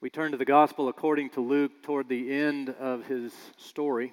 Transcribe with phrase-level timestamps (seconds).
[0.00, 4.12] We turn to the gospel according to Luke toward the end of his story.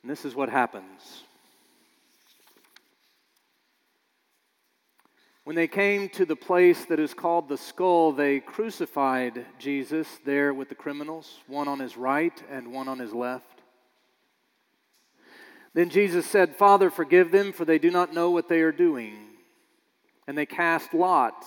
[0.00, 1.22] And this is what happens.
[5.44, 10.54] When they came to the place that is called the skull, they crucified Jesus there
[10.54, 13.60] with the criminals, one on his right and one on his left.
[15.74, 19.18] Then Jesus said, Father, forgive them, for they do not know what they are doing.
[20.26, 21.46] And they cast lots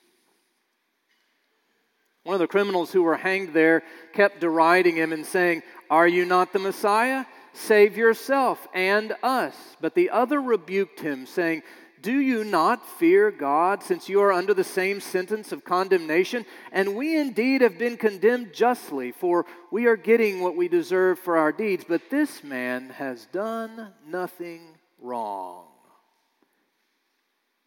[2.23, 6.25] One of the criminals who were hanged there kept deriding him and saying, Are you
[6.25, 7.25] not the Messiah?
[7.53, 9.55] Save yourself and us.
[9.81, 11.63] But the other rebuked him, saying,
[12.01, 16.45] do you not fear God, since you are under the same sentence of condemnation?
[16.71, 21.37] And we indeed have been condemned justly, for we are getting what we deserve for
[21.37, 25.67] our deeds, but this man has done nothing wrong.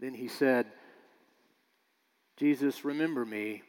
[0.00, 0.66] Then he said,
[2.36, 3.62] Jesus, remember me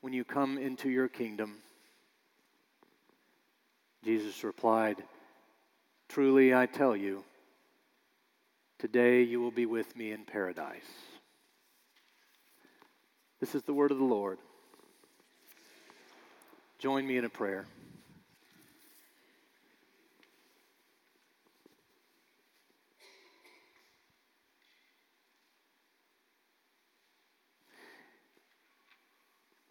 [0.00, 1.56] when you come into your kingdom.
[4.04, 4.96] Jesus replied,
[6.08, 7.24] Truly I tell you,
[8.78, 10.84] Today you will be with me in paradise.
[13.40, 14.38] This is the word of the Lord.
[16.78, 17.64] Join me in a prayer.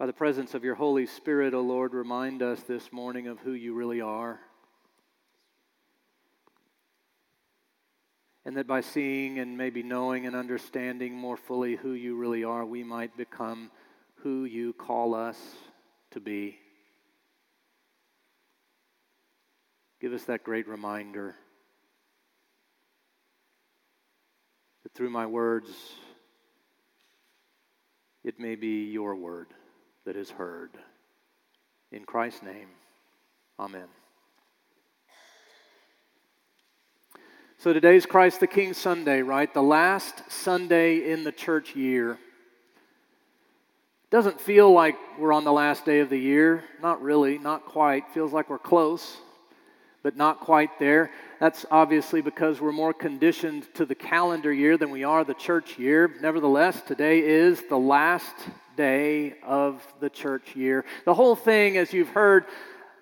[0.05, 3.53] By the presence of your Holy Spirit, O Lord, remind us this morning of who
[3.53, 4.39] you really are.
[8.45, 12.63] and that by seeing and maybe knowing and understanding more fully who you really are,
[12.63, 13.71] we might become
[14.17, 15.39] who you call us
[16.11, 16.59] to be.
[19.99, 21.35] Give us that great reminder
[24.83, 25.71] that through my words,
[28.23, 29.47] it may be your word
[30.05, 30.71] that is heard.
[31.91, 32.67] In Christ's name,
[33.59, 33.87] amen.
[37.57, 39.51] So today's Christ the King Sunday, right?
[39.51, 42.19] The last Sunday in the church year.
[44.11, 46.63] Doesn't feel like we're on the last day of the year.
[46.81, 48.07] Not really, not quite.
[48.13, 49.17] Feels like we're close,
[50.05, 51.09] but not quite there.
[51.39, 55.79] That's obviously because we're more conditioned to the calendar year than we are the church
[55.79, 56.13] year.
[56.21, 58.35] Nevertheless, today is the last
[58.77, 60.85] day of the church year.
[61.05, 62.45] The whole thing, as you've heard,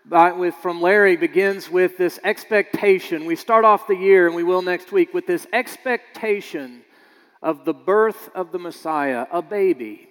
[0.05, 3.25] by, with, from Larry begins with this expectation.
[3.25, 6.83] We start off the year, and we will next week, with this expectation
[7.41, 10.07] of the birth of the Messiah, a baby.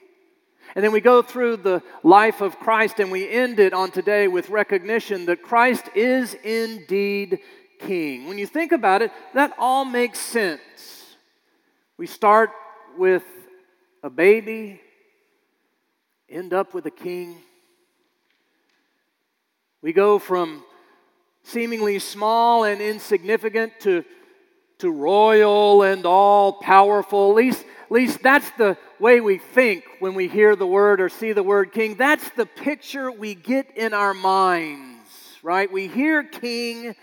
[0.75, 4.29] And then we go through the life of Christ, and we end it on today
[4.29, 7.41] with recognition that Christ is indeed
[7.79, 8.27] King.
[8.29, 11.17] When you think about it, that all makes sense.
[11.97, 12.51] We start
[12.97, 13.25] with
[14.03, 14.81] a baby,
[16.29, 17.37] end up with a king.
[19.83, 20.65] We go from
[21.43, 24.05] seemingly small and insignificant to,
[24.79, 27.31] to royal and all powerful.
[27.31, 31.33] At least, least that's the way we think when we hear the word or see
[31.33, 31.95] the word king.
[31.95, 35.11] That's the picture we get in our minds,
[35.43, 35.71] right?
[35.71, 36.97] We hear king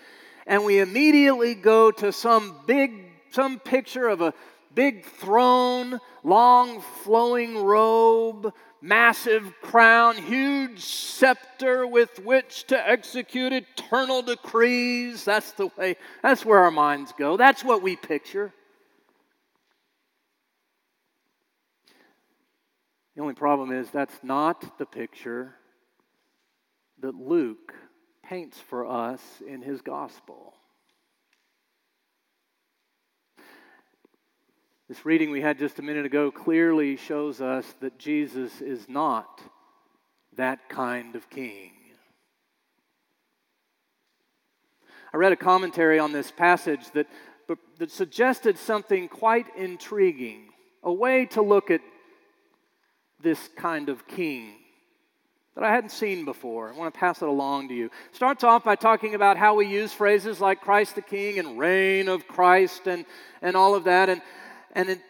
[0.48, 2.92] and we immediately go to some big,
[3.30, 4.34] some picture of a
[4.74, 8.52] big throne, long flowing robe,
[8.82, 15.24] massive crown, huge scepter with which to execute eternal decrees.
[15.24, 17.38] That's the way, that's where our minds go.
[17.38, 18.54] That's what we picture.
[23.20, 25.54] The only problem is that's not the picture
[27.02, 27.74] that Luke
[28.24, 30.54] paints for us in his gospel.
[34.88, 39.42] This reading we had just a minute ago clearly shows us that Jesus is not
[40.38, 41.74] that kind of king.
[45.14, 47.08] I read a commentary on this passage that,
[47.80, 50.52] that suggested something quite intriguing,
[50.84, 51.82] a way to look at
[53.22, 54.54] this kind of king
[55.60, 56.72] that I hadn't seen before.
[56.72, 57.90] I want to pass it along to you.
[58.14, 62.08] Starts off by talking about how we use phrases like Christ the King and reign
[62.08, 63.06] of Christ and,
[63.42, 64.08] and all of that.
[64.08, 64.22] And,
[64.72, 65.02] and, it,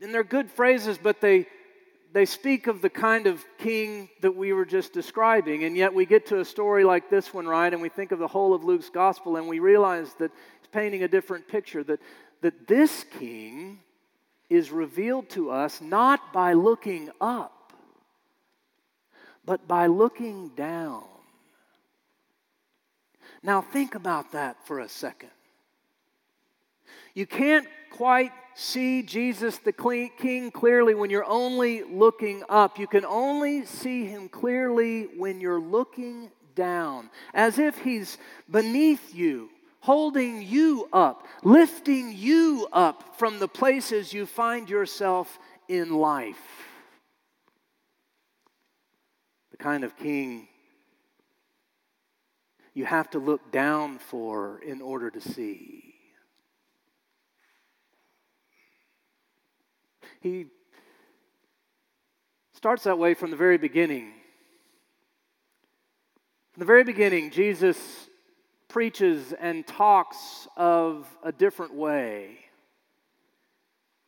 [0.00, 1.46] and they're good phrases, but they,
[2.14, 5.64] they speak of the kind of king that we were just describing.
[5.64, 7.70] And yet we get to a story like this one, right?
[7.70, 10.30] And we think of the whole of Luke's gospel and we realize that
[10.60, 12.00] he's painting a different picture that,
[12.40, 13.80] that this king
[14.52, 17.72] is revealed to us not by looking up,
[19.44, 21.04] but by looking down.
[23.42, 25.30] Now, think about that for a second.
[27.14, 32.78] You can't quite see Jesus the King clearly when you're only looking up.
[32.78, 38.18] You can only see him clearly when you're looking down, as if he's
[38.50, 39.48] beneath you,
[39.82, 45.38] holding you up, lifting you up from the places you find yourself
[45.68, 46.40] in life.
[49.50, 50.48] The kind of king
[52.74, 55.94] you have to look down for in order to see.
[60.20, 60.46] He
[62.54, 64.12] starts that way from the very beginning.
[66.52, 68.08] From the very beginning, Jesus
[68.72, 72.38] preaches and talks of a different way.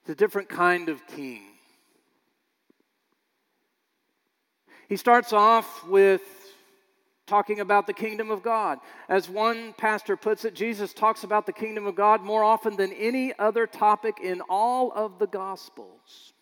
[0.01, 1.43] It's a different kind of king.
[4.89, 6.23] He starts off with
[7.27, 8.79] talking about the kingdom of God.
[9.09, 12.93] As one pastor puts it, Jesus talks about the kingdom of God more often than
[12.93, 16.34] any other topic in all of the Gospels.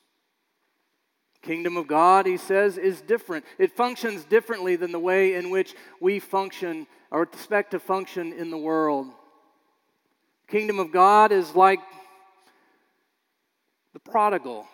[1.42, 3.44] Kingdom of God, he says, is different.
[3.58, 8.50] It functions differently than the way in which we function or expect to function in
[8.50, 9.08] the world.
[10.48, 11.80] Kingdom of God is like
[13.92, 14.66] the prodigal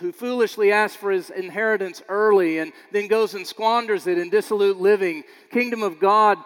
[0.00, 4.78] who foolishly asks for his inheritance early and then goes and squanders it in dissolute
[4.78, 5.24] living.
[5.50, 6.38] Kingdom of God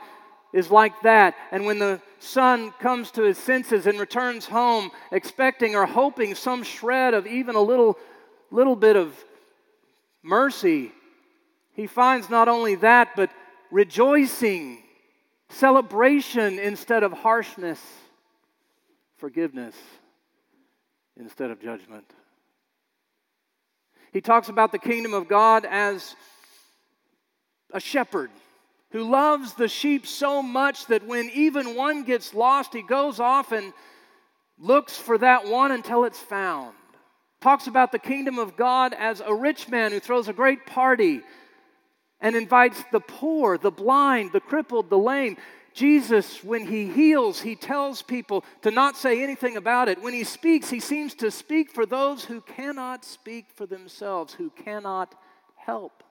[0.52, 1.34] is like that.
[1.50, 6.62] And when the son comes to his senses and returns home, expecting or hoping some
[6.62, 7.98] shred of even a little,
[8.50, 9.14] little bit of
[10.22, 10.92] mercy,
[11.72, 13.30] he finds not only that, but
[13.70, 14.82] rejoicing,
[15.48, 17.80] celebration instead of harshness,
[19.16, 19.74] forgiveness
[21.18, 22.04] instead of judgment.
[24.12, 26.16] He talks about the kingdom of God as
[27.72, 28.30] a shepherd
[28.90, 33.52] who loves the sheep so much that when even one gets lost, he goes off
[33.52, 33.72] and
[34.58, 36.74] looks for that one until it's found.
[37.40, 41.22] Talks about the kingdom of God as a rich man who throws a great party
[42.20, 45.38] and invites the poor, the blind, the crippled, the lame.
[45.72, 50.02] Jesus, when he heals, he tells people to not say anything about it.
[50.02, 54.50] When he speaks, he seems to speak for those who cannot speak for themselves, who
[54.50, 55.14] cannot
[55.56, 56.02] help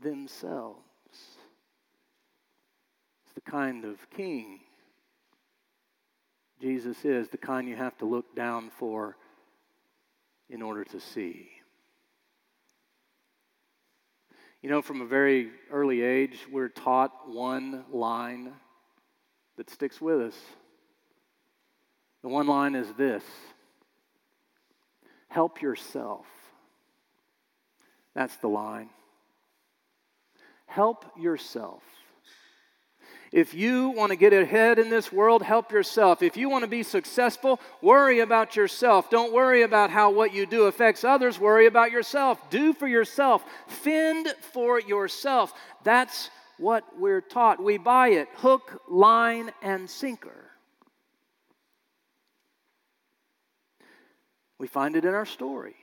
[0.00, 0.80] themselves.
[1.10, 4.60] It's the kind of king
[6.60, 9.16] Jesus is, the kind you have to look down for
[10.48, 11.50] in order to see.
[14.62, 18.52] You know, from a very early age, we're taught one line
[19.56, 20.36] that sticks with us.
[22.22, 23.22] The one line is this
[25.28, 26.26] help yourself.
[28.14, 28.90] That's the line.
[30.66, 31.82] Help yourself.
[33.32, 36.22] If you want to get ahead in this world, help yourself.
[36.22, 39.10] If you want to be successful, worry about yourself.
[39.10, 41.38] Don't worry about how what you do affects others.
[41.38, 42.50] Worry about yourself.
[42.50, 43.44] Do for yourself.
[43.66, 45.52] Fend for yourself.
[45.84, 47.62] That's what we're taught.
[47.62, 50.50] We buy it hook, line, and sinker.
[54.58, 55.76] We find it in our story.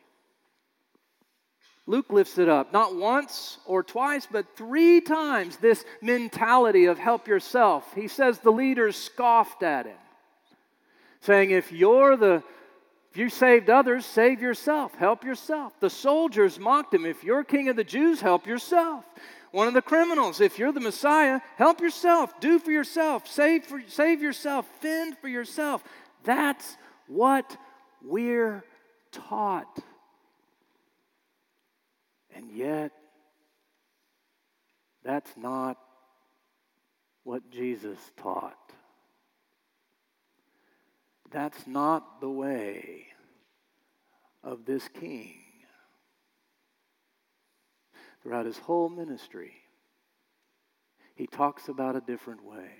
[1.87, 7.27] Luke lifts it up, not once or twice, but three times this mentality of help
[7.27, 7.93] yourself.
[7.93, 9.97] He says the leaders scoffed at him,
[11.21, 12.43] saying, If you're the
[13.11, 14.93] if you saved others, save yourself.
[14.95, 15.79] Help yourself.
[15.79, 17.05] The soldiers mocked him.
[17.05, 19.05] If you're king of the Jews, help yourself
[19.55, 20.41] one of the criminals.
[20.41, 25.29] If you're the Messiah, help yourself, do for yourself, save, for, save yourself, fend for
[25.29, 25.81] yourself.
[26.25, 26.75] That's
[27.07, 27.55] what
[28.03, 28.65] we're
[29.13, 29.79] taught.
[32.35, 32.91] And yet,
[35.03, 35.77] that's not
[37.23, 38.57] what Jesus taught.
[41.31, 43.07] That's not the way
[44.43, 45.45] of this king
[48.25, 49.53] throughout his whole ministry,
[51.13, 52.71] he talks about a different way,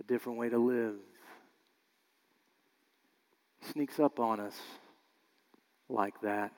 [0.00, 0.94] a different way to live.
[3.60, 4.54] He sneaks up on us
[5.88, 6.52] like that.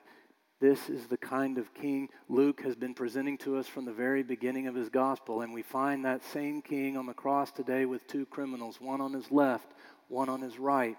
[0.61, 4.23] This is the kind of king Luke has been presenting to us from the very
[4.23, 5.41] beginning of his gospel.
[5.41, 9.13] And we find that same king on the cross today with two criminals, one on
[9.13, 9.71] his left,
[10.09, 10.97] one on his right.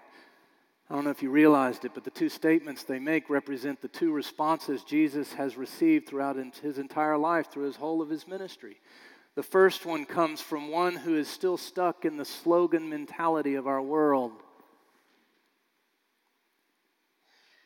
[0.89, 3.87] I don't know if you realized it, but the two statements they make represent the
[3.87, 8.77] two responses Jesus has received throughout his entire life, through his whole of his ministry.
[9.35, 13.67] The first one comes from one who is still stuck in the slogan mentality of
[13.67, 14.33] our world.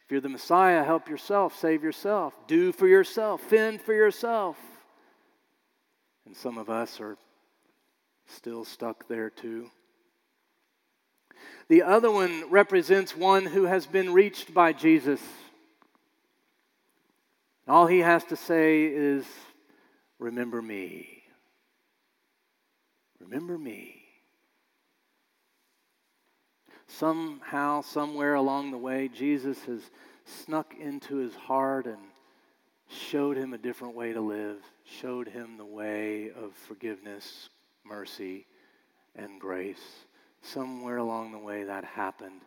[0.06, 4.56] If you're the Messiah, help yourself, save yourself, do for yourself, fend for yourself.
[6.28, 7.18] And some of us are
[8.28, 9.72] still stuck there too.
[11.70, 15.22] The other one represents one who has been reached by Jesus.
[17.68, 19.26] All he has to say is,
[20.20, 21.24] Remember me.
[23.20, 24.05] Remember me.
[26.88, 29.82] Somehow, somewhere along the way, Jesus has
[30.26, 31.98] snuck into his heart and
[32.88, 37.50] showed him a different way to live, showed him the way of forgiveness,
[37.84, 38.46] mercy,
[39.16, 40.06] and grace.
[40.42, 42.42] Somewhere along the way, that happened.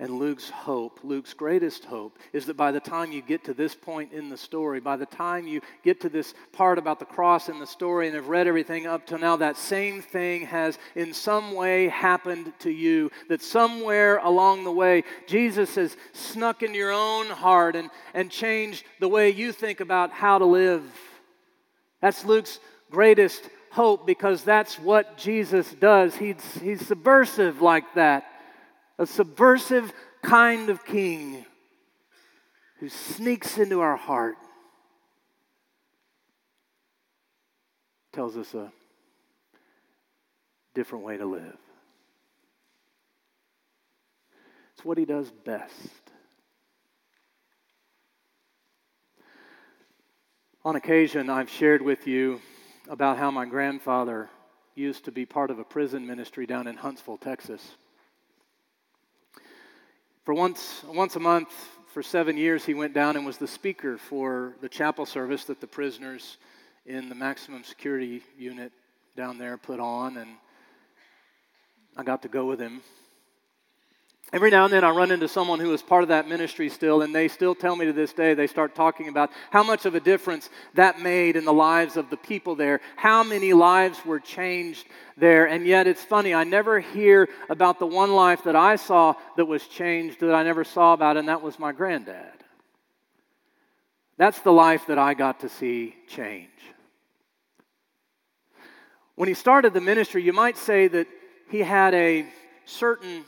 [0.00, 3.76] And Luke's hope, Luke's greatest hope, is that by the time you get to this
[3.76, 7.48] point in the story, by the time you get to this part about the cross
[7.48, 11.14] in the story and have read everything up to now, that same thing has in
[11.14, 13.10] some way happened to you.
[13.28, 18.84] That somewhere along the way, Jesus has snuck into your own heart and, and changed
[18.98, 20.82] the way you think about how to live.
[22.00, 22.58] That's Luke's
[22.90, 26.16] greatest hope because that's what Jesus does.
[26.16, 28.26] He's, he's subversive like that
[28.98, 31.44] a subversive kind of king
[32.80, 34.36] who sneaks into our heart,
[38.12, 38.70] tells us a
[40.74, 41.56] different way to live.
[44.74, 45.72] It's what he does best.
[50.64, 52.40] On occasion, I've shared with you
[52.88, 54.30] about how my grandfather
[54.74, 57.76] used to be part of a prison ministry down in Huntsville, Texas.
[60.24, 61.50] For once, once a month,
[61.92, 65.60] for seven years, he went down and was the speaker for the chapel service that
[65.60, 66.38] the prisoners
[66.86, 68.72] in the maximum security unit
[69.16, 70.16] down there put on.
[70.16, 70.30] And
[71.94, 72.80] I got to go with him
[74.32, 77.02] Every now and then I run into someone who is part of that ministry still,
[77.02, 79.94] and they still tell me to this day, they start talking about how much of
[79.94, 84.18] a difference that made in the lives of the people there, how many lives were
[84.18, 85.46] changed there.
[85.46, 89.44] And yet it's funny, I never hear about the one life that I saw that
[89.44, 92.32] was changed that I never saw about, and that was my granddad.
[94.16, 96.48] That's the life that I got to see change.
[99.14, 101.06] When he started the ministry, you might say that
[101.50, 102.26] he had a
[102.64, 103.24] certain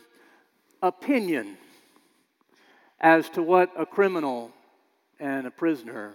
[0.83, 1.57] opinion
[3.01, 4.51] as to what a criminal
[5.19, 6.15] and a prisoner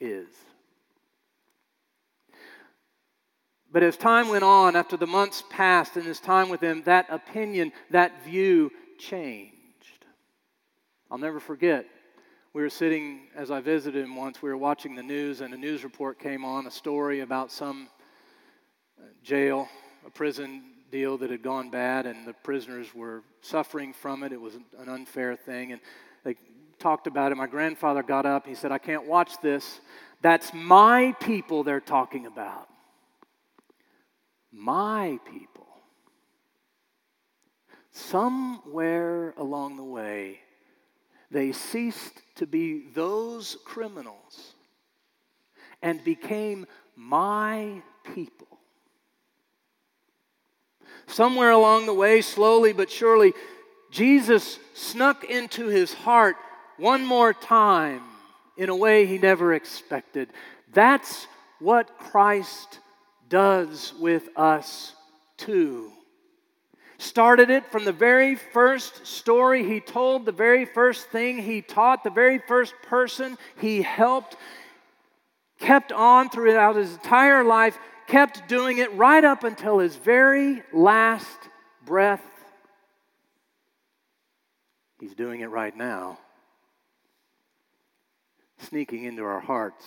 [0.00, 0.28] is.
[3.72, 7.06] But as time went on, after the months passed and his time with him, that
[7.10, 9.52] opinion, that view changed.
[11.10, 11.86] I'll never forget.
[12.54, 15.58] We were sitting, as I visited him once, we were watching the news, and a
[15.58, 17.88] news report came on a story about some
[19.22, 19.68] jail,
[20.06, 24.32] a prison deal that had gone bad, and the prisoners were suffering from it.
[24.32, 25.72] It was an unfair thing.
[25.72, 25.80] And
[26.24, 26.36] they
[26.78, 27.36] talked about it.
[27.36, 28.46] My grandfather got up.
[28.46, 29.80] He said, I can't watch this.
[30.22, 32.68] That's my people they're talking about.
[34.52, 35.66] My people.
[37.90, 40.40] Somewhere along the way,
[41.30, 44.54] they ceased to be those criminals
[45.82, 47.82] and became my
[48.14, 48.55] people.
[51.06, 53.32] Somewhere along the way, slowly but surely,
[53.90, 56.36] Jesus snuck into his heart
[56.76, 58.02] one more time
[58.56, 60.28] in a way he never expected.
[60.72, 61.26] That's
[61.58, 62.80] what Christ
[63.28, 64.94] does with us
[65.36, 65.92] too.
[66.98, 72.02] Started it from the very first story he told, the very first thing he taught,
[72.04, 74.36] the very first person he helped,
[75.58, 81.38] kept on throughout his entire life kept doing it right up until his very last
[81.84, 82.22] breath.
[85.00, 86.18] He's doing it right now,
[88.58, 89.84] sneaking into our hearts,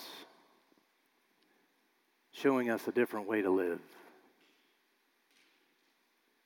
[2.32, 3.80] showing us a different way to live,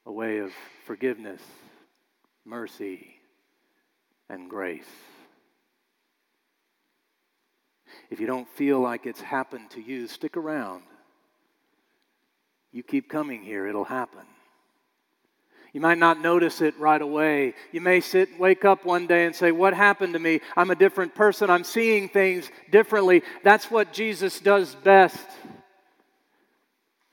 [0.06, 0.50] a way of
[0.86, 1.42] forgiveness,
[2.44, 3.20] mercy,
[4.28, 4.84] and grace.
[8.10, 10.82] If you don't feel like it's happened to you, stick around.
[12.74, 14.24] You keep coming here, it'll happen.
[15.72, 17.54] You might not notice it right away.
[17.70, 20.40] You may sit wake up one day and say, What happened to me?
[20.56, 21.50] I'm a different person.
[21.50, 23.22] I'm seeing things differently.
[23.44, 25.24] That's what Jesus does best.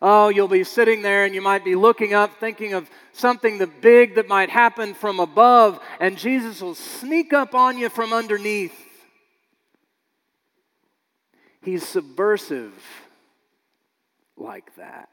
[0.02, 3.68] Oh, you'll be sitting there and you might be looking up, thinking of something the
[3.68, 8.74] big that might happen from above, and Jesus will sneak up on you from underneath.
[11.62, 12.74] He's subversive
[14.36, 15.11] like that.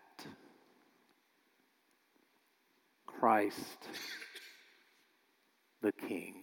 [3.19, 3.89] Christ
[5.83, 6.35] the King.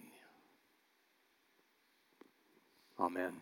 [3.00, 3.32] Amen.